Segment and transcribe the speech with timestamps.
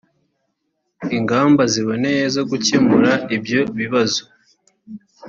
[1.17, 4.21] ingamba ziboneye zo gukemura ibyo bibazo